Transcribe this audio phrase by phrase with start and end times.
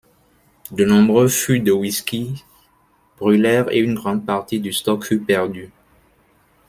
[0.71, 2.43] De nombreux fûts de whiskys
[3.19, 5.69] brulèrent et une grande partie du stock fut perdue.